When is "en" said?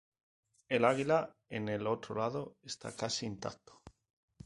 1.47-1.69